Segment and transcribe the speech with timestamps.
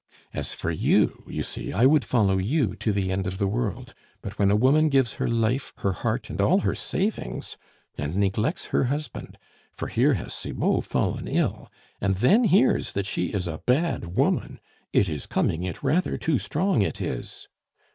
[0.33, 3.93] As for you, you see, I would follow you to the end of the world;
[4.23, 7.55] but when a woman gives her life, her heart, and all her savings,
[7.99, 9.37] and neglects her husband
[9.71, 14.59] (for here has Cibot fallen ill), and then hears that she is a bad woman
[14.91, 17.47] it is coming it rather too strong, it is."